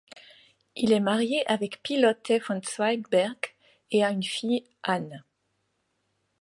Il 0.75 0.93
est 0.93 0.99
marié 0.99 1.43
avec 1.47 1.83
Py-Lotte 1.83 2.31
von 2.47 2.59
Zweigbergk 2.63 3.55
et 3.91 4.03
a 4.03 4.09
une 4.09 4.23
fille, 4.23 4.63
Anne. 4.81 5.23